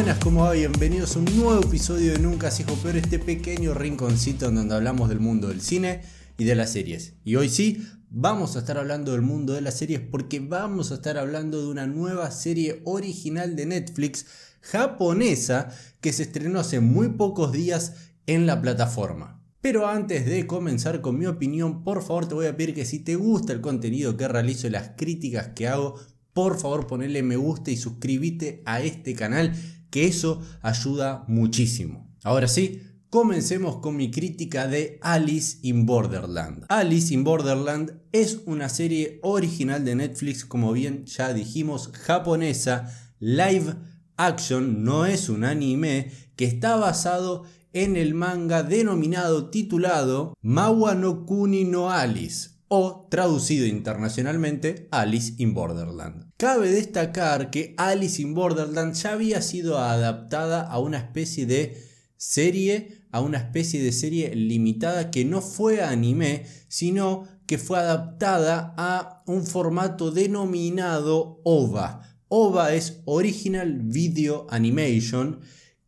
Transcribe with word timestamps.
Buenas, 0.00 0.18
¿cómo 0.18 0.44
va? 0.44 0.52
Bienvenidos 0.52 1.14
a 1.14 1.18
un 1.18 1.26
nuevo 1.26 1.60
episodio 1.60 2.14
de 2.14 2.18
Nunca 2.20 2.50
se 2.50 2.64
dijo 2.64 2.74
peor, 2.76 2.96
este 2.96 3.18
pequeño 3.18 3.74
rinconcito 3.74 4.48
en 4.48 4.54
donde 4.54 4.74
hablamos 4.74 5.10
del 5.10 5.20
mundo 5.20 5.48
del 5.48 5.60
cine 5.60 6.00
y 6.38 6.44
de 6.44 6.54
las 6.54 6.72
series. 6.72 7.16
Y 7.22 7.36
hoy 7.36 7.50
sí, 7.50 7.86
vamos 8.08 8.56
a 8.56 8.60
estar 8.60 8.78
hablando 8.78 9.12
del 9.12 9.20
mundo 9.20 9.52
de 9.52 9.60
las 9.60 9.76
series 9.76 10.00
porque 10.00 10.40
vamos 10.40 10.90
a 10.90 10.94
estar 10.94 11.18
hablando 11.18 11.60
de 11.60 11.68
una 11.68 11.86
nueva 11.86 12.30
serie 12.30 12.80
original 12.86 13.56
de 13.56 13.66
Netflix 13.66 14.24
japonesa 14.62 15.68
que 16.00 16.14
se 16.14 16.22
estrenó 16.22 16.60
hace 16.60 16.80
muy 16.80 17.10
pocos 17.10 17.52
días 17.52 17.92
en 18.26 18.46
la 18.46 18.62
plataforma. 18.62 19.44
Pero 19.60 19.86
antes 19.86 20.24
de 20.24 20.46
comenzar 20.46 21.02
con 21.02 21.18
mi 21.18 21.26
opinión, 21.26 21.84
por 21.84 22.02
favor 22.02 22.26
te 22.26 22.34
voy 22.34 22.46
a 22.46 22.56
pedir 22.56 22.74
que 22.74 22.86
si 22.86 23.00
te 23.00 23.16
gusta 23.16 23.52
el 23.52 23.60
contenido 23.60 24.16
que 24.16 24.28
realizo 24.28 24.66
y 24.66 24.70
las 24.70 24.92
críticas 24.96 25.48
que 25.48 25.68
hago, 25.68 25.96
por 26.32 26.58
favor 26.58 26.86
ponele 26.86 27.22
me 27.22 27.36
gusta 27.36 27.70
y 27.70 27.76
suscríbete 27.76 28.62
a 28.64 28.80
este 28.80 29.14
canal, 29.14 29.52
que 29.90 30.06
eso 30.06 30.40
ayuda 30.62 31.24
muchísimo. 31.28 32.08
Ahora 32.22 32.48
sí, 32.48 32.82
Comencemos 33.10 33.78
con 33.78 33.96
mi 33.96 34.12
crítica 34.12 34.68
de 34.68 35.00
Alice 35.02 35.58
in 35.62 35.84
Borderland. 35.84 36.64
Alice 36.68 37.12
in 37.12 37.24
Borderland 37.24 38.00
es 38.12 38.38
una 38.46 38.68
serie 38.68 39.18
original 39.24 39.84
de 39.84 39.96
Netflix, 39.96 40.44
como 40.44 40.70
bien 40.70 41.06
ya 41.06 41.34
dijimos, 41.34 41.90
japonesa, 41.92 42.86
live 43.18 43.74
action, 44.16 44.84
no 44.84 45.06
es 45.06 45.28
un 45.28 45.42
anime, 45.42 46.12
que 46.36 46.44
está 46.44 46.76
basado 46.76 47.42
en 47.72 47.96
el 47.96 48.14
manga 48.14 48.62
denominado 48.62 49.50
titulado 49.50 50.34
Mawa 50.40 50.94
no 50.94 51.26
Kuni 51.26 51.64
no 51.64 51.90
Alice 51.90 52.59
o 52.72 53.08
traducido 53.10 53.66
internacionalmente 53.66 54.86
Alice 54.92 55.34
in 55.38 55.54
Borderland. 55.54 56.30
Cabe 56.36 56.70
destacar 56.70 57.50
que 57.50 57.74
Alice 57.76 58.22
in 58.22 58.32
Borderland 58.32 58.94
ya 58.94 59.12
había 59.14 59.42
sido 59.42 59.78
adaptada 59.78 60.62
a 60.62 60.78
una 60.78 60.98
especie 60.98 61.46
de 61.46 61.76
serie, 62.16 63.02
a 63.10 63.22
una 63.22 63.38
especie 63.38 63.82
de 63.82 63.90
serie 63.90 64.32
limitada 64.36 65.10
que 65.10 65.24
no 65.24 65.40
fue 65.42 65.82
anime, 65.82 66.46
sino 66.68 67.26
que 67.46 67.58
fue 67.58 67.80
adaptada 67.80 68.72
a 68.76 69.24
un 69.26 69.44
formato 69.44 70.12
denominado 70.12 71.40
OVA. 71.42 72.02
OVA 72.28 72.74
es 72.74 73.00
Original 73.04 73.80
Video 73.82 74.46
Animation 74.48 75.40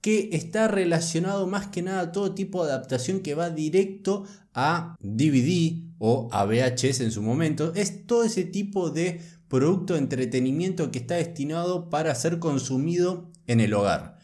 que 0.02 0.30
está 0.32 0.66
relacionado 0.66 1.46
más 1.46 1.68
que 1.68 1.80
nada 1.80 2.00
a 2.00 2.12
todo 2.12 2.34
tipo 2.34 2.66
de 2.66 2.72
adaptación 2.72 3.20
que 3.20 3.34
va 3.34 3.50
directo 3.50 4.24
a 4.52 4.96
DVD 5.00 5.80
o 5.98 6.28
a 6.32 6.44
VHS 6.44 7.00
en 7.00 7.12
su 7.12 7.22
momento. 7.22 7.72
Es 7.76 8.04
todo 8.06 8.24
ese 8.24 8.42
tipo 8.42 8.90
de 8.90 9.20
producto 9.46 9.94
de 9.94 10.00
entretenimiento 10.00 10.90
que 10.90 10.98
está 10.98 11.14
destinado 11.14 11.88
para 11.88 12.14
ser 12.16 12.40
consumido 12.40 13.30
en 13.46 13.60
el 13.60 13.72
hogar. 13.74 14.18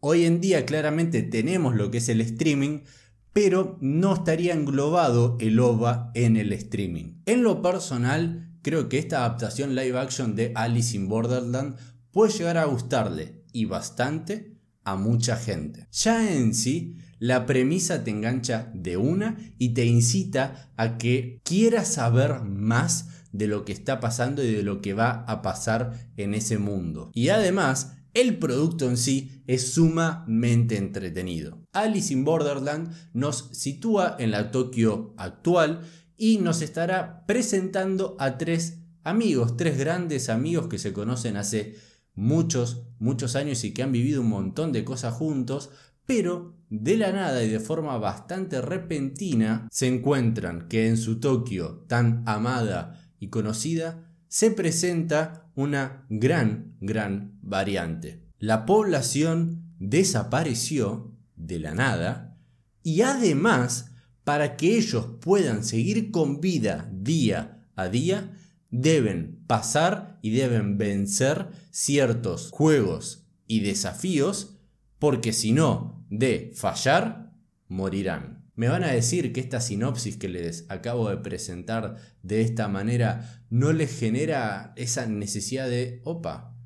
Hoy 0.00 0.24
en 0.24 0.40
día 0.40 0.64
claramente 0.64 1.22
tenemos 1.22 1.76
lo 1.76 1.90
que 1.90 1.98
es 1.98 2.08
el 2.08 2.22
streaming, 2.22 2.80
pero 3.34 3.76
no 3.82 4.14
estaría 4.14 4.54
englobado 4.54 5.36
el 5.40 5.60
OVA 5.60 6.10
en 6.14 6.38
el 6.38 6.54
streaming. 6.54 7.20
En 7.26 7.42
lo 7.42 7.60
personal, 7.60 8.56
creo 8.62 8.88
que 8.88 8.98
esta 8.98 9.18
adaptación 9.18 9.74
live 9.74 9.98
action 9.98 10.34
de 10.34 10.52
Alice 10.54 10.96
in 10.96 11.08
Borderland 11.08 11.76
puede 12.12 12.32
llegar 12.32 12.56
a 12.56 12.64
gustarle 12.64 13.44
y 13.52 13.66
bastante 13.66 14.57
a 14.90 14.96
mucha 14.96 15.36
gente. 15.36 15.86
Ya 15.92 16.34
en 16.34 16.54
sí, 16.54 16.96
la 17.18 17.46
premisa 17.46 18.04
te 18.04 18.10
engancha 18.10 18.70
de 18.74 18.96
una 18.96 19.36
y 19.58 19.74
te 19.74 19.84
incita 19.84 20.70
a 20.76 20.98
que 20.98 21.40
quieras 21.44 21.88
saber 21.94 22.42
más 22.42 23.08
de 23.32 23.48
lo 23.48 23.64
que 23.64 23.72
está 23.72 24.00
pasando 24.00 24.42
y 24.42 24.52
de 24.52 24.62
lo 24.62 24.80
que 24.80 24.94
va 24.94 25.24
a 25.26 25.42
pasar 25.42 26.10
en 26.16 26.32
ese 26.32 26.58
mundo. 26.58 27.10
Y 27.12 27.28
además, 27.28 27.96
el 28.14 28.38
producto 28.38 28.88
en 28.88 28.96
sí 28.96 29.42
es 29.46 29.72
sumamente 29.72 30.76
entretenido. 30.76 31.62
Alice 31.72 32.12
in 32.12 32.24
Borderland 32.24 32.90
nos 33.12 33.50
sitúa 33.52 34.16
en 34.18 34.30
la 34.30 34.50
Tokio 34.50 35.14
actual 35.18 35.82
y 36.16 36.38
nos 36.38 36.62
estará 36.62 37.26
presentando 37.26 38.16
a 38.18 38.38
tres 38.38 38.78
amigos, 39.04 39.56
tres 39.56 39.78
grandes 39.78 40.30
amigos 40.30 40.68
que 40.68 40.78
se 40.78 40.92
conocen 40.92 41.36
hace 41.36 41.76
muchos, 42.18 42.82
muchos 42.98 43.36
años 43.36 43.62
y 43.62 43.72
que 43.72 43.84
han 43.84 43.92
vivido 43.92 44.22
un 44.22 44.28
montón 44.28 44.72
de 44.72 44.84
cosas 44.84 45.14
juntos, 45.14 45.70
pero 46.04 46.56
de 46.68 46.96
la 46.96 47.12
nada 47.12 47.44
y 47.44 47.48
de 47.48 47.60
forma 47.60 47.96
bastante 47.96 48.60
repentina 48.60 49.68
se 49.70 49.86
encuentran 49.86 50.66
que 50.68 50.88
en 50.88 50.96
su 50.96 51.20
Tokio 51.20 51.84
tan 51.86 52.24
amada 52.26 53.08
y 53.20 53.28
conocida 53.28 54.04
se 54.26 54.50
presenta 54.50 55.48
una 55.54 56.06
gran, 56.10 56.76
gran 56.80 57.38
variante. 57.40 58.24
La 58.40 58.66
población 58.66 59.72
desapareció 59.78 61.14
de 61.36 61.60
la 61.60 61.74
nada 61.74 62.36
y 62.82 63.02
además 63.02 63.92
para 64.24 64.56
que 64.56 64.76
ellos 64.76 65.06
puedan 65.20 65.62
seguir 65.62 66.10
con 66.10 66.40
vida 66.40 66.90
día 66.92 67.64
a 67.76 67.88
día, 67.88 68.36
deben 68.70 69.37
pasar 69.48 70.20
y 70.22 70.30
deben 70.30 70.78
vencer 70.78 71.48
ciertos 71.72 72.50
juegos 72.52 73.26
y 73.48 73.60
desafíos 73.60 74.60
porque 75.00 75.32
si 75.32 75.50
no, 75.50 76.06
de 76.10 76.52
fallar, 76.54 77.32
morirán. 77.66 78.44
Me 78.54 78.68
van 78.68 78.82
a 78.82 78.92
decir 78.92 79.32
que 79.32 79.40
esta 79.40 79.60
sinopsis 79.60 80.16
que 80.16 80.28
les 80.28 80.66
acabo 80.68 81.08
de 81.08 81.18
presentar 81.18 81.96
de 82.22 82.40
esta 82.40 82.68
manera 82.68 83.44
no 83.50 83.72
les 83.72 83.96
genera 83.96 84.72
esa 84.76 85.06
necesidad 85.06 85.68
de, 85.68 86.00
opa, 86.04 86.56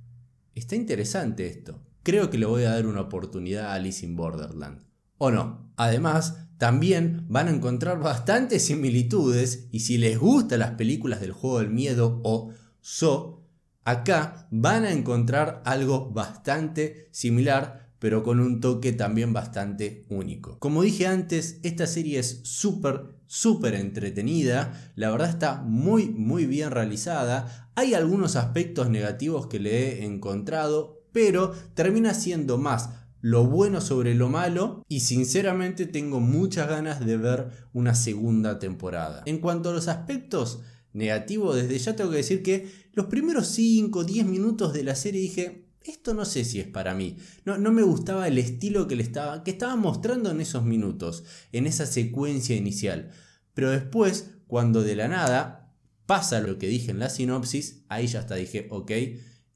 está 0.55 0.75
interesante 0.75 1.47
esto. 1.47 1.83
Creo 2.03 2.31
que 2.31 2.39
le 2.39 2.47
voy 2.47 2.65
a 2.65 2.71
dar 2.71 2.87
una 2.87 3.03
oportunidad 3.03 3.67
a 3.67 3.75
Alice 3.75 4.05
in 4.05 4.17
Borderland. 4.17 4.81
¿O 5.19 5.31
no? 5.31 5.71
Además, 5.77 6.49
también 6.57 7.27
van 7.29 7.49
a 7.49 7.51
encontrar 7.51 8.01
bastantes 8.01 8.65
similitudes 8.65 9.69
y 9.71 9.81
si 9.81 9.99
les 9.99 10.19
gustan 10.19 10.61
las 10.61 10.73
películas 10.73 11.21
del 11.21 11.33
juego 11.33 11.59
del 11.59 11.71
miedo 11.71 12.21
o 12.25 12.53
So, 12.83 13.43
acá 13.85 14.47
van 14.51 14.85
a 14.85 14.93
encontrar 14.93 15.63
algo 15.65 16.11
bastante 16.11 17.09
similar 17.11 17.83
pero 18.03 18.25
con 18.25 18.41
un 18.41 18.61
toque 18.61 18.93
también 18.93 19.33
bastante 19.33 20.07
único. 20.09 20.59
Como 20.59 20.83
dije 20.83 21.07
antes, 21.07 21.61
esta 21.63 21.87
serie 21.87 22.19
es 22.19 22.41
súper, 22.43 23.15
súper 23.29 23.77
entretenida, 23.77 24.93
la 24.97 25.13
verdad 25.13 25.29
está 25.29 25.63
muy, 25.63 26.11
muy 26.11 26.47
bien 26.47 26.73
realizada, 26.73 27.71
hay 27.77 27.95
algunos 27.95 28.35
aspectos 28.35 28.91
negativos 28.91 29.47
que 29.47 29.61
le 29.61 30.01
he 30.01 30.05
encontrado, 30.05 31.05
pero 31.13 31.53
termina 31.75 32.13
siendo 32.13 32.59
más 32.59 32.91
lo 33.21 33.47
bueno 33.47 33.81
sobre 33.81 34.17
lo 34.17 34.29
malo 34.29 34.85
y 34.89 34.99
sinceramente 34.99 35.87
tengo 35.87 36.19
muchas 36.19 36.69
ganas 36.69 37.07
de 37.07 37.17
ver 37.17 37.51
una 37.73 37.95
segunda 37.95 38.59
temporada. 38.59 39.23
En 39.27 39.39
cuanto 39.39 39.71
a 39.71 39.75
los 39.75 39.87
aspectos 39.87 40.59
negativos, 40.93 41.57
desde 41.57 41.79
ya 41.79 41.97
tengo 41.97 42.11
que 42.11 42.19
decir 42.19 42.43
que 42.43 42.71
los 42.93 43.07
primeros 43.07 43.49
5 43.49 44.05
10 44.05 44.27
minutos 44.27 44.73
de 44.73 44.85
la 44.85 44.95
serie 44.95 45.21
dije, 45.21 45.67
esto 45.85 46.15
no 46.15 46.25
sé 46.25 46.45
si 46.45 46.61
es 46.61 46.67
para 46.67 46.95
mí. 46.95 47.17
No, 47.45 47.59
no, 47.59 47.73
me 47.73 47.83
gustaba 47.83 48.29
el 48.29 48.39
estilo 48.39 48.87
que 48.87 48.97
le 48.97 49.03
estaba, 49.03 49.43
que 49.43 49.51
estaba 49.51 49.77
mostrando 49.77 50.31
en 50.31 50.41
esos 50.41 50.65
minutos, 50.65 51.25
en 51.53 51.67
esa 51.67 51.87
secuencia 51.87 52.57
inicial. 52.57 53.11
Pero 53.55 53.71
después, 53.71 54.31
cuando 54.47 54.83
de 54.83 54.97
la 54.97 55.09
nada 55.09 55.75
pasa 56.07 56.41
lo 56.41 56.59
que 56.59 56.69
dije 56.69 56.91
en 56.91 56.99
la 56.99 57.11
sinopsis, 57.11 57.85
ahí 57.89 58.07
ya 58.07 58.21
hasta 58.21 58.35
dije, 58.35 58.67
ok, 58.71 58.91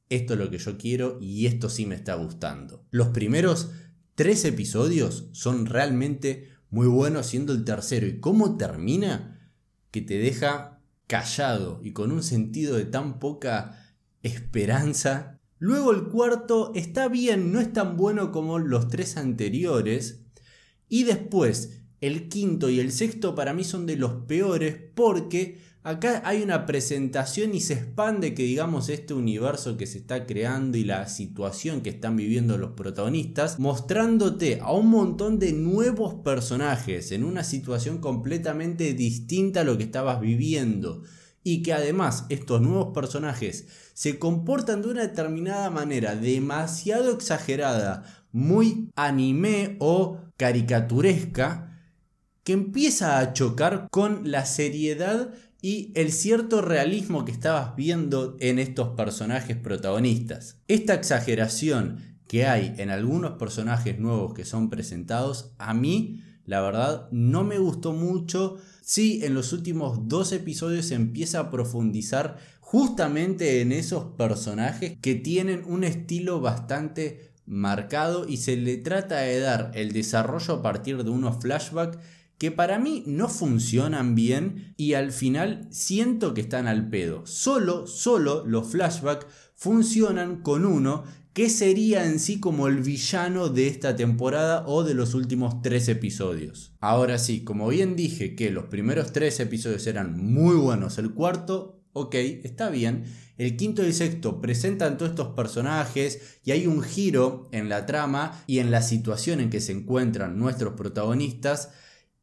esto 0.09 0.33
es 0.33 0.39
lo 0.39 0.49
que 0.49 0.57
yo 0.57 0.77
quiero 0.77 1.17
y 1.21 1.45
esto 1.45 1.69
sí 1.69 1.85
me 1.85 1.95
está 1.95 2.15
gustando. 2.15 2.85
Los 2.91 3.09
primeros 3.09 3.69
tres 4.15 4.45
episodios 4.45 5.29
son 5.33 5.65
realmente 5.65 6.49
muy 6.69 6.87
buenos, 6.87 7.27
siendo 7.27 7.53
el 7.53 7.63
tercero. 7.63 8.07
¿Y 8.07 8.19
cómo 8.19 8.57
termina? 8.57 9.51
Que 9.91 10.01
te 10.01 10.17
deja 10.17 10.76
callado 11.07 11.79
y 11.83 11.93
con 11.93 12.11
un 12.11 12.21
sentido 12.21 12.75
de 12.75 12.85
tan 12.85 13.19
poca 13.19 13.95
esperanza. 14.21 15.39
Luego 15.59 15.91
el 15.91 16.09
cuarto 16.09 16.71
está 16.75 17.07
bien, 17.07 17.51
no 17.51 17.59
es 17.59 17.73
tan 17.73 17.97
bueno 17.97 18.31
como 18.31 18.59
los 18.59 18.89
tres 18.89 19.17
anteriores. 19.17 20.21
Y 20.89 21.03
después 21.03 21.81
el 21.99 22.29
quinto 22.29 22.69
y 22.69 22.79
el 22.79 22.91
sexto 22.91 23.33
para 23.33 23.53
mí 23.53 23.63
son 23.63 23.85
de 23.85 23.95
los 23.95 24.25
peores 24.27 24.77
porque 24.93 25.59
acá 25.87 26.21
hay 26.25 26.43
una 26.43 26.65
presentación 26.65 27.55
y 27.55 27.61
se 27.61 27.75
expande 27.75 28.33
que 28.33 28.43
digamos 28.43 28.89
este 28.89 29.13
universo 29.13 29.77
que 29.77 29.87
se 29.87 29.99
está 29.99 30.25
creando 30.25 30.77
y 30.77 30.83
la 30.83 31.07
situación 31.07 31.79
que 31.79 31.91
están 31.91 32.17
viviendo 32.17 32.57
los 32.57 32.71
protagonistas, 32.71 33.57
mostrándote 33.57 34.59
a 34.61 34.73
un 34.73 34.89
montón 34.89 35.39
de 35.39 35.53
nuevos 35.53 36.15
personajes 36.15 37.13
en 37.13 37.23
una 37.23 37.45
situación 37.45 37.99
completamente 37.99 38.93
distinta 38.93 39.61
a 39.61 39.63
lo 39.63 39.77
que 39.77 39.85
estabas 39.85 40.19
viviendo. 40.19 41.03
Y 41.41 41.63
que 41.63 41.71
además 41.71 42.25
estos 42.27 42.59
nuevos 42.59 42.93
personajes 42.93 43.67
se 43.93 44.19
comportan 44.19 44.81
de 44.81 44.89
una 44.89 45.03
determinada 45.03 45.69
manera 45.69 46.17
demasiado 46.17 47.13
exagerada, 47.13 48.25
muy 48.33 48.89
anime 48.97 49.77
o 49.79 50.19
caricaturesca, 50.35 51.63
que 52.43 52.53
empieza 52.53 53.19
a 53.19 53.33
chocar 53.33 53.89
con 53.91 54.31
la 54.31 54.45
seriedad 54.45 55.33
y 55.61 55.91
el 55.95 56.11
cierto 56.11 56.61
realismo 56.61 57.25
que 57.25 57.31
estabas 57.31 57.75
viendo 57.75 58.37
en 58.39 58.59
estos 58.59 58.89
personajes 58.89 59.57
protagonistas. 59.57 60.57
Esta 60.67 60.93
exageración 60.93 62.17
que 62.27 62.45
hay 62.45 62.75
en 62.77 62.89
algunos 62.89 63.33
personajes 63.33 63.99
nuevos 63.99 64.33
que 64.33 64.45
son 64.45 64.69
presentados, 64.69 65.53
a 65.57 65.73
mí 65.73 66.21
la 66.45 66.61
verdad 66.61 67.09
no 67.11 67.43
me 67.43 67.57
gustó 67.59 67.93
mucho. 67.93 68.57
Sí, 68.81 69.21
en 69.23 69.33
los 69.33 69.51
últimos 69.51 70.07
dos 70.07 70.31
episodios 70.31 70.85
se 70.85 70.95
empieza 70.95 71.39
a 71.39 71.51
profundizar 71.51 72.37
justamente 72.59 73.61
en 73.61 73.71
esos 73.71 74.05
personajes 74.17 74.97
que 75.01 75.15
tienen 75.15 75.63
un 75.65 75.83
estilo 75.83 76.41
bastante 76.41 77.31
marcado 77.45 78.27
y 78.27 78.37
se 78.37 78.57
le 78.57 78.77
trata 78.77 79.19
de 79.19 79.39
dar 79.39 79.71
el 79.73 79.93
desarrollo 79.93 80.55
a 80.55 80.61
partir 80.61 81.03
de 81.03 81.09
unos 81.09 81.41
flashbacks 81.41 81.97
que 82.37 82.51
para 82.51 82.79
mí 82.79 83.03
no 83.07 83.29
funcionan 83.29 84.15
bien 84.15 84.73
y 84.77 84.93
al 84.93 85.11
final 85.11 85.67
siento 85.71 86.33
que 86.33 86.41
están 86.41 86.67
al 86.67 86.89
pedo. 86.89 87.25
Solo, 87.25 87.87
solo 87.87 88.45
los 88.45 88.69
flashbacks 88.69 89.25
funcionan 89.55 90.41
con 90.41 90.65
uno 90.65 91.03
que 91.33 91.49
sería 91.49 92.05
en 92.05 92.19
sí 92.19 92.39
como 92.39 92.67
el 92.67 92.81
villano 92.81 93.49
de 93.49 93.67
esta 93.67 93.95
temporada 93.95 94.65
o 94.65 94.83
de 94.83 94.95
los 94.95 95.13
últimos 95.13 95.61
tres 95.61 95.87
episodios. 95.87 96.73
Ahora 96.79 97.19
sí, 97.19 97.43
como 97.43 97.67
bien 97.67 97.95
dije 97.95 98.35
que 98.35 98.49
los 98.49 98.65
primeros 98.65 99.13
tres 99.13 99.39
episodios 99.39 99.85
eran 99.85 100.17
muy 100.17 100.55
buenos, 100.55 100.97
el 100.97 101.13
cuarto, 101.13 101.83
ok, 101.93 102.15
está 102.15 102.69
bien. 102.69 103.03
El 103.37 103.55
quinto 103.55 103.83
y 103.83 103.85
el 103.85 103.93
sexto 103.93 104.41
presentan 104.41 104.97
todos 104.97 105.11
estos 105.11 105.35
personajes 105.35 106.39
y 106.43 106.51
hay 106.51 106.65
un 106.65 106.81
giro 106.81 107.49
en 107.51 107.69
la 107.69 107.85
trama 107.85 108.43
y 108.47 108.57
en 108.57 108.71
la 108.71 108.81
situación 108.81 109.39
en 109.39 109.51
que 109.51 109.61
se 109.61 109.73
encuentran 109.73 110.39
nuestros 110.39 110.73
protagonistas 110.73 111.69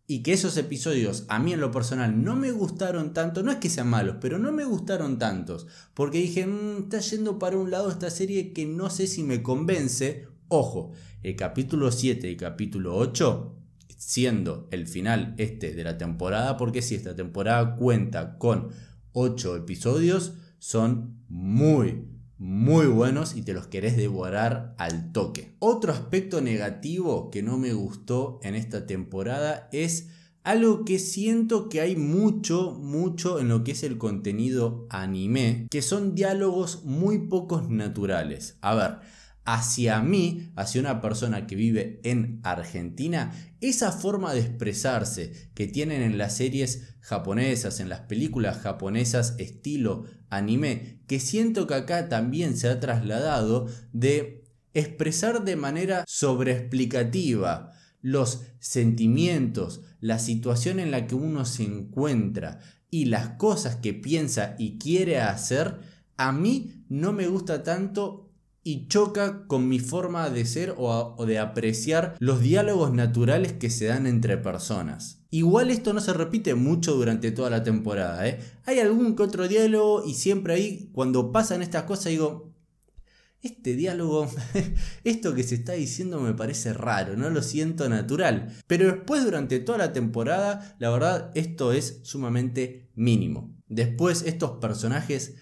y 0.06 0.22
que 0.22 0.34
esos 0.34 0.56
episodios 0.56 1.24
a 1.28 1.38
mí 1.38 1.52
en 1.52 1.60
lo 1.60 1.70
personal 1.70 2.22
no 2.22 2.36
me 2.36 2.50
gustaron 2.50 3.14
tanto, 3.14 3.42
no 3.42 3.50
es 3.50 3.58
que 3.58 3.70
sean 3.70 3.88
malos, 3.88 4.16
pero 4.20 4.38
no 4.38 4.52
me 4.52 4.64
gustaron 4.64 5.18
tantos, 5.18 5.66
porque 5.94 6.18
dije, 6.18 6.46
mm, 6.46 6.84
está 6.84 7.00
yendo 7.00 7.38
para 7.38 7.56
un 7.56 7.70
lado 7.70 7.90
esta 7.90 8.10
serie 8.10 8.52
que 8.52 8.66
no 8.66 8.90
sé 8.90 9.06
si 9.06 9.22
me 9.22 9.42
convence. 9.42 10.28
Ojo, 10.48 10.92
el 11.22 11.36
capítulo 11.36 11.90
7 11.90 12.30
y 12.30 12.36
capítulo 12.36 12.96
8, 12.96 13.56
siendo 13.96 14.68
el 14.70 14.86
final 14.86 15.34
este 15.38 15.72
de 15.74 15.84
la 15.84 15.96
temporada, 15.96 16.58
porque 16.58 16.82
si 16.82 16.94
esta 16.94 17.16
temporada 17.16 17.76
cuenta 17.76 18.36
con 18.36 18.68
8 19.12 19.56
episodios, 19.56 20.34
son 20.58 21.24
muy, 21.28 22.04
muy 22.44 22.86
buenos 22.88 23.36
y 23.36 23.42
te 23.42 23.54
los 23.54 23.68
querés 23.68 23.96
devorar 23.96 24.74
al 24.76 25.12
toque. 25.12 25.56
Otro 25.60 25.94
aspecto 25.94 26.42
negativo 26.42 27.30
que 27.30 27.42
no 27.42 27.56
me 27.56 27.72
gustó 27.72 28.38
en 28.42 28.54
esta 28.54 28.86
temporada 28.86 29.70
es 29.72 30.10
algo 30.42 30.84
que 30.84 30.98
siento 30.98 31.70
que 31.70 31.80
hay 31.80 31.96
mucho, 31.96 32.72
mucho 32.72 33.40
en 33.40 33.48
lo 33.48 33.64
que 33.64 33.72
es 33.72 33.82
el 33.82 33.96
contenido 33.96 34.86
anime, 34.90 35.68
que 35.70 35.80
son 35.80 36.14
diálogos 36.14 36.84
muy 36.84 37.28
pocos 37.28 37.70
naturales. 37.70 38.58
A 38.60 38.74
ver, 38.74 38.98
hacia 39.44 40.00
mí, 40.00 40.52
hacia 40.56 40.80
una 40.80 41.00
persona 41.00 41.46
que 41.46 41.54
vive 41.54 42.00
en 42.02 42.40
Argentina, 42.42 43.32
esa 43.60 43.92
forma 43.92 44.32
de 44.32 44.40
expresarse 44.40 45.50
que 45.54 45.66
tienen 45.66 46.02
en 46.02 46.18
las 46.18 46.36
series 46.36 46.96
japonesas, 47.00 47.80
en 47.80 47.88
las 47.88 48.00
películas 48.00 48.58
japonesas 48.58 49.34
estilo 49.38 50.04
anime, 50.30 51.00
que 51.06 51.20
siento 51.20 51.66
que 51.66 51.74
acá 51.74 52.08
también 52.08 52.56
se 52.56 52.68
ha 52.68 52.80
trasladado 52.80 53.68
de 53.92 54.44
expresar 54.72 55.44
de 55.44 55.56
manera 55.56 56.04
sobreexplicativa 56.06 57.72
los 58.00 58.42
sentimientos, 58.58 59.82
la 60.00 60.18
situación 60.18 60.78
en 60.78 60.90
la 60.90 61.06
que 61.06 61.14
uno 61.14 61.44
se 61.44 61.64
encuentra 61.64 62.60
y 62.90 63.06
las 63.06 63.30
cosas 63.30 63.76
que 63.76 63.94
piensa 63.94 64.56
y 64.58 64.78
quiere 64.78 65.20
hacer, 65.20 65.78
a 66.16 66.32
mí 66.32 66.84
no 66.88 67.12
me 67.12 67.26
gusta 67.26 67.62
tanto 67.62 68.23
y 68.66 68.88
choca 68.88 69.46
con 69.46 69.68
mi 69.68 69.78
forma 69.78 70.30
de 70.30 70.46
ser 70.46 70.74
o, 70.78 71.24
de 71.26 71.38
apreciar 71.38 72.16
los 72.18 72.40
diálogos 72.40 72.92
naturales 72.94 73.52
que 73.52 73.68
se 73.68 73.84
dan 73.84 74.06
entre 74.06 74.38
personas. 74.38 75.22
Igual 75.30 75.70
esto 75.70 75.92
no 75.92 76.00
se 76.00 76.14
repite 76.14 76.54
mucho 76.54 76.94
durante 76.94 77.30
toda 77.30 77.50
la 77.50 77.62
temporada. 77.62 78.26
¿eh? 78.26 78.40
Hay 78.64 78.80
algún 78.80 79.14
que 79.14 79.22
otro 79.22 79.46
diálogo 79.46 80.02
y 80.06 80.14
siempre 80.14 80.54
ahí 80.54 80.90
cuando 80.92 81.30
pasan 81.30 81.60
estas 81.60 81.82
cosas 81.82 82.06
digo, 82.06 82.54
este 83.42 83.74
diálogo, 83.74 84.30
esto 85.04 85.34
que 85.34 85.42
se 85.42 85.56
está 85.56 85.74
diciendo 85.74 86.18
me 86.18 86.32
parece 86.32 86.72
raro, 86.72 87.16
no 87.16 87.28
lo 87.28 87.42
siento 87.42 87.86
natural. 87.90 88.56
Pero 88.66 88.86
después 88.86 89.24
durante 89.24 89.60
toda 89.60 89.76
la 89.76 89.92
temporada, 89.92 90.74
la 90.78 90.88
verdad, 90.88 91.30
esto 91.34 91.72
es 91.72 92.00
sumamente 92.04 92.88
mínimo. 92.94 93.54
Después 93.68 94.22
estos 94.22 94.52
personajes 94.52 95.34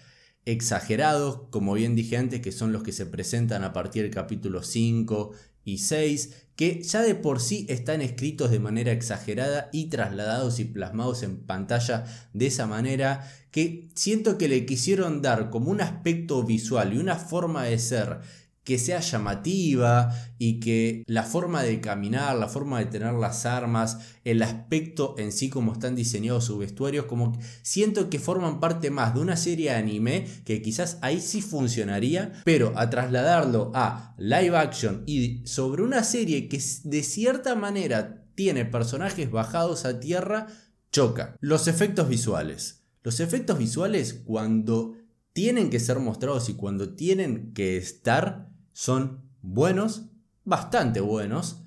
exagerados, 0.45 1.41
como 1.49 1.73
bien 1.73 1.95
dije 1.95 2.17
antes, 2.17 2.41
que 2.41 2.51
son 2.51 2.71
los 2.73 2.83
que 2.83 2.91
se 2.91 3.05
presentan 3.05 3.63
a 3.63 3.73
partir 3.73 4.03
del 4.03 4.11
capítulo 4.11 4.63
5 4.63 5.31
y 5.65 5.77
6, 5.77 6.47
que 6.55 6.81
ya 6.83 7.01
de 7.01 7.15
por 7.15 7.39
sí 7.39 7.65
están 7.69 8.01
escritos 8.01 8.51
de 8.51 8.59
manera 8.59 8.91
exagerada 8.91 9.69
y 9.71 9.85
trasladados 9.85 10.59
y 10.59 10.65
plasmados 10.65 11.23
en 11.23 11.37
pantalla 11.37 12.03
de 12.33 12.47
esa 12.47 12.67
manera, 12.67 13.31
que 13.51 13.89
siento 13.95 14.37
que 14.37 14.49
le 14.49 14.65
quisieron 14.65 15.21
dar 15.21 15.49
como 15.49 15.71
un 15.71 15.81
aspecto 15.81 16.43
visual 16.43 16.93
y 16.93 16.97
una 16.97 17.15
forma 17.15 17.63
de 17.63 17.79
ser 17.79 18.19
que 18.63 18.79
sea 18.79 18.99
llamativa 18.99 20.15
y 20.37 20.59
que 20.59 21.03
la 21.07 21.23
forma 21.23 21.63
de 21.63 21.81
caminar, 21.81 22.37
la 22.37 22.47
forma 22.47 22.79
de 22.79 22.85
tener 22.85 23.13
las 23.13 23.45
armas, 23.45 23.99
el 24.23 24.41
aspecto 24.41 25.15
en 25.17 25.31
sí 25.31 25.49
como 25.49 25.73
están 25.73 25.95
diseñados 25.95 26.45
sus 26.45 26.59
vestuarios, 26.59 27.05
como 27.05 27.37
siento 27.61 28.09
que 28.09 28.19
forman 28.19 28.59
parte 28.59 28.89
más 28.89 29.13
de 29.13 29.19
una 29.19 29.35
serie 29.35 29.71
de 29.71 29.75
anime 29.75 30.27
que 30.45 30.61
quizás 30.61 30.97
ahí 31.01 31.19
sí 31.19 31.41
funcionaría, 31.41 32.31
pero 32.45 32.73
a 32.75 32.89
trasladarlo 32.89 33.71
a 33.73 34.15
live 34.17 34.57
action 34.57 35.03
y 35.05 35.45
sobre 35.45 35.83
una 35.83 36.03
serie 36.03 36.47
que 36.47 36.61
de 36.83 37.03
cierta 37.03 37.55
manera 37.55 38.23
tiene 38.35 38.65
personajes 38.65 39.29
bajados 39.29 39.85
a 39.85 39.99
tierra, 39.99 40.47
choca. 40.91 41.35
Los 41.39 41.67
efectos 41.67 42.07
visuales. 42.07 42.83
Los 43.03 43.19
efectos 43.19 43.57
visuales 43.57 44.13
cuando 44.25 44.95
tienen 45.33 45.69
que 45.69 45.79
ser 45.79 45.99
mostrados 45.99 46.47
y 46.49 46.53
cuando 46.53 46.93
tienen 46.95 47.53
que 47.53 47.77
estar 47.77 48.52
son 48.73 49.21
buenos, 49.41 50.09
bastante 50.43 50.99
buenos, 50.99 51.63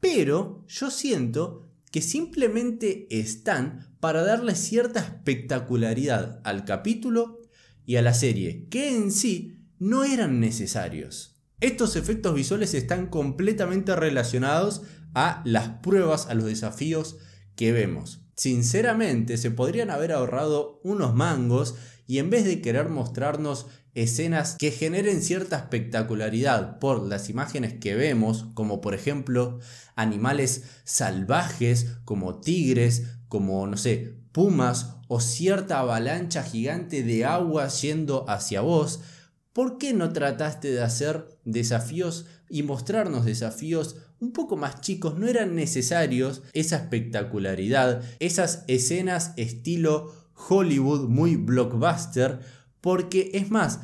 pero 0.00 0.64
yo 0.68 0.90
siento 0.90 1.68
que 1.90 2.02
simplemente 2.02 3.06
están 3.10 3.96
para 4.00 4.22
darle 4.22 4.54
cierta 4.54 5.00
espectacularidad 5.00 6.40
al 6.44 6.64
capítulo 6.64 7.40
y 7.86 7.96
a 7.96 8.02
la 8.02 8.14
serie, 8.14 8.66
que 8.68 8.96
en 8.96 9.10
sí 9.10 9.58
no 9.78 10.04
eran 10.04 10.40
necesarios. 10.40 11.36
Estos 11.60 11.96
efectos 11.96 12.34
visuales 12.34 12.74
están 12.74 13.06
completamente 13.06 13.96
relacionados 13.96 14.82
a 15.14 15.42
las 15.44 15.68
pruebas, 15.80 16.26
a 16.26 16.34
los 16.34 16.46
desafíos 16.46 17.16
que 17.56 17.72
vemos. 17.72 18.20
Sinceramente, 18.36 19.36
se 19.36 19.50
podrían 19.50 19.90
haber 19.90 20.12
ahorrado 20.12 20.80
unos 20.82 21.14
mangos 21.14 21.76
y 22.06 22.18
en 22.18 22.30
vez 22.30 22.44
de 22.44 22.60
querer 22.60 22.88
mostrarnos 22.88 23.68
escenas 23.94 24.56
que 24.58 24.70
generen 24.70 25.22
cierta 25.22 25.56
espectacularidad 25.56 26.78
por 26.78 27.02
las 27.02 27.30
imágenes 27.30 27.74
que 27.74 27.94
vemos, 27.94 28.46
como 28.54 28.80
por 28.80 28.94
ejemplo 28.94 29.60
animales 29.94 30.64
salvajes 30.84 31.96
como 32.04 32.40
tigres, 32.40 33.04
como 33.28 33.66
no 33.66 33.76
sé, 33.76 34.14
pumas 34.32 34.96
o 35.08 35.20
cierta 35.20 35.78
avalancha 35.78 36.42
gigante 36.42 37.02
de 37.02 37.24
agua 37.24 37.68
yendo 37.68 38.28
hacia 38.28 38.60
vos, 38.62 39.00
¿por 39.52 39.78
qué 39.78 39.92
no 39.92 40.12
trataste 40.12 40.72
de 40.72 40.82
hacer 40.82 41.28
desafíos 41.44 42.26
y 42.48 42.64
mostrarnos 42.64 43.24
desafíos 43.24 43.96
un 44.18 44.32
poco 44.32 44.56
más 44.56 44.80
chicos? 44.80 45.18
No 45.18 45.28
eran 45.28 45.54
necesarios 45.54 46.42
esa 46.52 46.76
espectacularidad, 46.76 48.02
esas 48.18 48.64
escenas 48.66 49.32
estilo 49.36 50.12
Hollywood 50.48 51.08
muy 51.08 51.36
blockbuster, 51.36 52.40
porque 52.84 53.30
es 53.32 53.50
más, 53.50 53.80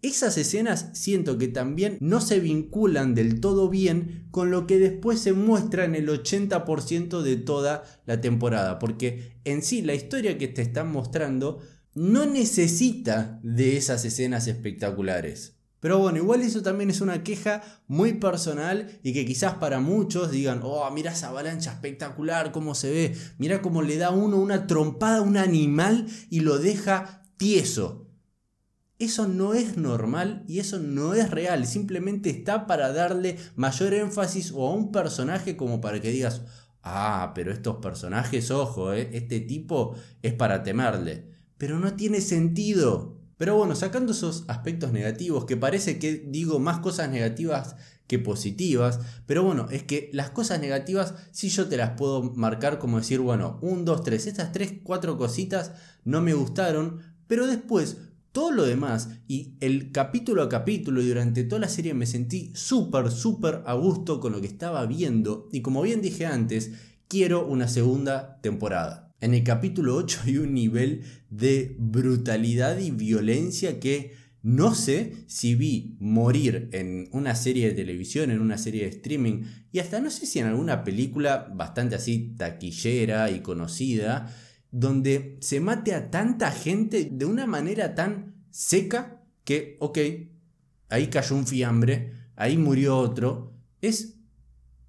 esas 0.00 0.38
escenas 0.38 0.88
siento 0.94 1.36
que 1.36 1.48
también 1.48 1.98
no 2.00 2.22
se 2.22 2.40
vinculan 2.40 3.14
del 3.14 3.40
todo 3.40 3.68
bien 3.68 4.26
con 4.30 4.50
lo 4.50 4.66
que 4.66 4.78
después 4.78 5.20
se 5.20 5.34
muestra 5.34 5.84
en 5.84 5.94
el 5.94 6.08
80% 6.08 7.20
de 7.20 7.36
toda 7.36 7.84
la 8.06 8.22
temporada, 8.22 8.78
porque 8.78 9.38
en 9.44 9.62
sí 9.62 9.82
la 9.82 9.92
historia 9.92 10.38
que 10.38 10.48
te 10.48 10.62
están 10.62 10.90
mostrando 10.90 11.60
no 11.92 12.24
necesita 12.24 13.38
de 13.42 13.76
esas 13.76 14.06
escenas 14.06 14.46
espectaculares. 14.46 15.58
Pero 15.80 15.98
bueno, 15.98 16.16
igual 16.16 16.40
eso 16.40 16.62
también 16.62 16.88
es 16.88 17.02
una 17.02 17.22
queja 17.22 17.60
muy 17.86 18.14
personal 18.14 18.98
y 19.02 19.12
que 19.12 19.26
quizás 19.26 19.56
para 19.56 19.78
muchos 19.78 20.30
digan, 20.30 20.60
oh, 20.62 20.90
mira 20.90 21.12
esa 21.12 21.28
avalancha 21.28 21.72
espectacular, 21.72 22.50
cómo 22.50 22.74
se 22.74 22.90
ve, 22.90 23.14
mira 23.36 23.60
cómo 23.60 23.82
le 23.82 23.98
da 23.98 24.08
uno 24.08 24.38
una 24.38 24.66
trompada 24.66 25.18
a 25.18 25.20
un 25.20 25.36
animal 25.36 26.06
y 26.30 26.40
lo 26.40 26.56
deja 26.58 27.22
tieso. 27.36 28.07
Eso 28.98 29.28
no 29.28 29.54
es 29.54 29.76
normal 29.76 30.44
y 30.48 30.58
eso 30.58 30.80
no 30.80 31.14
es 31.14 31.30
real. 31.30 31.66
Simplemente 31.66 32.30
está 32.30 32.66
para 32.66 32.92
darle 32.92 33.36
mayor 33.54 33.94
énfasis 33.94 34.52
o 34.52 34.66
a 34.66 34.74
un 34.74 34.90
personaje 34.90 35.56
como 35.56 35.80
para 35.80 36.00
que 36.00 36.10
digas, 36.10 36.42
ah, 36.82 37.32
pero 37.34 37.52
estos 37.52 37.76
personajes, 37.76 38.50
ojo, 38.50 38.92
eh, 38.92 39.10
este 39.12 39.38
tipo 39.40 39.94
es 40.22 40.34
para 40.34 40.64
temerle. 40.64 41.30
Pero 41.58 41.78
no 41.78 41.94
tiene 41.94 42.20
sentido. 42.20 43.16
Pero 43.36 43.56
bueno, 43.56 43.76
sacando 43.76 44.10
esos 44.10 44.44
aspectos 44.48 44.90
negativos, 44.90 45.44
que 45.44 45.56
parece 45.56 46.00
que 46.00 46.14
digo 46.26 46.58
más 46.58 46.80
cosas 46.80 47.08
negativas 47.08 47.76
que 48.08 48.18
positivas, 48.18 48.98
pero 49.26 49.44
bueno, 49.44 49.68
es 49.70 49.84
que 49.84 50.10
las 50.12 50.30
cosas 50.30 50.60
negativas 50.60 51.14
sí 51.30 51.50
yo 51.50 51.68
te 51.68 51.76
las 51.76 51.90
puedo 51.90 52.22
marcar 52.22 52.80
como 52.80 52.98
decir, 52.98 53.20
bueno, 53.20 53.60
un, 53.62 53.84
dos, 53.84 54.02
tres, 54.02 54.26
estas 54.26 54.50
tres, 54.50 54.74
cuatro 54.82 55.16
cositas 55.18 55.72
no 56.04 56.20
me 56.20 56.34
gustaron, 56.34 57.00
pero 57.28 57.46
después 57.46 57.98
todo 58.32 58.52
lo 58.52 58.64
demás 58.64 59.10
y 59.26 59.54
el 59.60 59.90
capítulo 59.92 60.42
a 60.42 60.48
capítulo 60.48 61.00
y 61.02 61.08
durante 61.08 61.44
toda 61.44 61.60
la 61.60 61.68
serie 61.68 61.94
me 61.94 62.06
sentí 62.06 62.52
súper, 62.54 63.10
súper 63.10 63.62
a 63.66 63.74
gusto 63.74 64.20
con 64.20 64.32
lo 64.32 64.40
que 64.40 64.46
estaba 64.46 64.84
viendo 64.86 65.48
y 65.52 65.62
como 65.62 65.82
bien 65.82 66.02
dije 66.02 66.26
antes, 66.26 66.72
quiero 67.08 67.46
una 67.46 67.68
segunda 67.68 68.40
temporada. 68.42 69.14
En 69.20 69.34
el 69.34 69.42
capítulo 69.42 69.96
8 69.96 70.20
hay 70.26 70.38
un 70.38 70.54
nivel 70.54 71.02
de 71.30 71.74
brutalidad 71.78 72.78
y 72.78 72.90
violencia 72.90 73.80
que 73.80 74.12
no 74.42 74.74
sé 74.74 75.24
si 75.26 75.56
vi 75.56 75.96
morir 75.98 76.68
en 76.72 77.08
una 77.12 77.34
serie 77.34 77.66
de 77.68 77.74
televisión, 77.74 78.30
en 78.30 78.40
una 78.40 78.56
serie 78.56 78.82
de 78.82 78.90
streaming 78.90 79.42
y 79.72 79.80
hasta 79.80 80.00
no 80.00 80.10
sé 80.10 80.26
si 80.26 80.38
en 80.38 80.46
alguna 80.46 80.84
película 80.84 81.52
bastante 81.52 81.96
así 81.96 82.34
taquillera 82.38 83.30
y 83.30 83.40
conocida, 83.40 84.32
donde 84.70 85.38
se 85.40 85.60
mate 85.60 85.94
a 85.94 86.10
tanta 86.10 86.50
gente 86.50 87.08
de 87.10 87.24
una 87.24 87.46
manera 87.46 87.94
tan 87.94 88.34
seca 88.50 89.22
que, 89.44 89.76
ok, 89.80 89.98
ahí 90.88 91.06
cayó 91.08 91.36
un 91.36 91.46
fiambre, 91.46 92.12
ahí 92.36 92.56
murió 92.58 92.98
otro, 92.98 93.54
es 93.80 94.18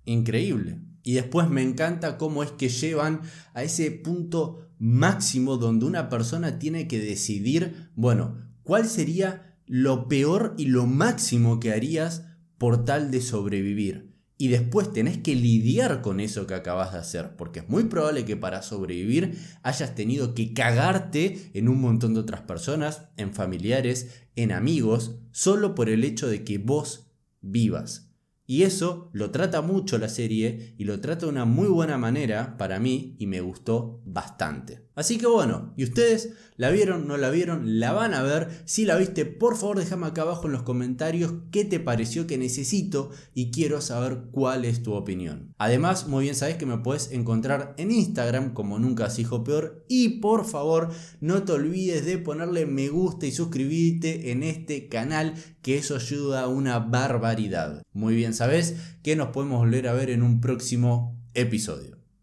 increíble. 0.06 0.80
Y 1.04 1.14
después 1.14 1.50
me 1.50 1.62
encanta 1.62 2.18
cómo 2.18 2.44
es 2.44 2.52
que 2.52 2.70
llevan 2.70 3.22
a 3.54 3.64
ese 3.64 3.90
punto 3.92 4.70
máximo 4.78 5.58
donde 5.58 5.86
una 5.86 6.10
persona 6.10 6.60
tiene 6.60 6.88
que 6.88 7.00
decidir, 7.00 7.90
bueno, 7.96 8.38
cuál 8.64 8.88
sería 8.88 9.58
lo 9.66 10.08
peor 10.08 10.56
y 10.58 10.66
lo 10.66 10.88
máximo 10.88 11.60
que 11.60 11.72
harías 11.72 12.26
por 12.58 12.86
tal 12.86 13.12
de 13.12 13.22
sobrevivir. 13.22 14.09
Y 14.42 14.48
después 14.48 14.94
tenés 14.94 15.18
que 15.18 15.36
lidiar 15.36 16.02
con 16.02 16.22
eso 16.22 16.48
que 16.48 16.54
acabas 16.54 16.94
de 16.94 17.00
hacer, 17.00 17.36
porque 17.36 17.60
es 17.60 17.68
muy 17.68 17.84
probable 17.84 18.24
que 18.24 18.38
para 18.38 18.62
sobrevivir 18.62 19.38
hayas 19.64 19.96
tenido 19.96 20.34
que 20.34 20.54
cagarte 20.54 21.52
en 21.54 21.68
un 21.68 21.82
montón 21.82 22.14
de 22.14 22.22
otras 22.22 22.44
personas, 22.44 23.10
en 23.18 23.34
familiares, 23.34 24.24
en 24.38 24.54
amigos, 24.54 25.20
solo 25.34 25.76
por 25.76 25.90
el 25.90 26.06
hecho 26.06 26.30
de 26.30 26.46
que 26.46 26.58
vos 26.58 27.12
vivas. 27.42 28.14
Y 28.46 28.64
eso 28.64 29.10
lo 29.12 29.30
trata 29.32 29.62
mucho 29.62 29.98
la 29.98 30.08
serie 30.08 30.74
y 30.78 30.86
lo 30.86 31.02
trata 31.02 31.26
de 31.26 31.34
una 31.34 31.44
muy 31.44 31.68
buena 31.68 31.98
manera 31.98 32.56
para 32.58 32.80
mí 32.80 33.18
y 33.20 33.28
me 33.28 33.42
gustó 33.42 34.02
bastante. 34.06 34.89
Así 35.00 35.18
que 35.18 35.28
bueno, 35.28 35.72
¿y 35.78 35.86
ustedes 35.86 36.34
la 36.58 36.72
vieron? 36.72 37.08
¿No 37.08 37.16
la 37.16 37.30
vieron? 37.30 37.80
¿La 37.80 37.94
van 37.94 38.14
a 38.14 38.22
ver? 38.22 38.50
Si 38.66 38.84
la 38.84 38.98
viste, 38.98 39.24
por 39.24 39.56
favor 39.56 39.80
déjame 39.80 40.08
acá 40.08 40.24
abajo 40.24 40.48
en 40.48 40.52
los 40.52 40.64
comentarios 40.64 41.36
qué 41.52 41.64
te 41.64 41.80
pareció 41.80 42.28
que 42.28 42.38
necesito 42.38 43.10
y 43.34 43.50
quiero 43.50 43.80
saber 43.80 44.24
cuál 44.34 44.66
es 44.66 44.84
tu 44.84 44.92
opinión. 44.96 45.54
Además, 45.58 46.10
muy 46.10 46.26
bien 46.26 46.36
sabes 46.36 46.58
que 46.58 46.66
me 46.66 46.80
puedes 46.80 47.14
encontrar 47.14 47.76
en 47.78 47.92
Instagram 47.92 48.54
como 48.54 48.78
nunca 48.78 49.08
hijo 49.18 49.46
peor 49.46 49.86
y 49.88 50.20
por 50.20 50.44
favor 50.44 50.90
no 51.22 51.44
te 51.44 51.54
olvides 51.54 52.06
de 52.06 52.18
ponerle 52.18 52.66
me 52.66 52.90
gusta 52.90 53.26
y 53.26 53.32
suscribirte 53.32 54.32
en 54.32 54.44
este 54.44 54.90
canal 54.90 55.36
que 55.62 55.78
eso 55.78 55.96
ayuda 55.96 56.42
a 56.42 56.50
una 56.50 56.80
barbaridad. 56.80 57.84
Muy 57.94 58.16
bien 58.16 58.34
sabes 58.34 58.76
que 59.02 59.16
nos 59.16 59.30
podemos 59.30 59.60
volver 59.60 59.88
a 59.88 59.94
ver 59.94 60.10
en 60.10 60.24
un 60.24 60.42
próximo 60.42 61.18
episodio. 61.36 61.99